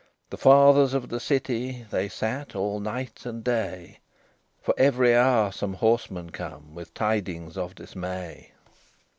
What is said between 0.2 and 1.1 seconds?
The Fathers of